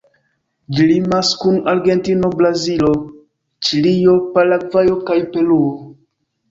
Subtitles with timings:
[0.77, 2.91] Ĝi limas kun Argentino, Brazilo,
[3.69, 5.75] Ĉilio, Paragvajo kaj Peruo.